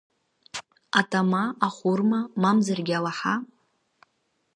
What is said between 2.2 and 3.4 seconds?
мамзаргьы алаҳа?!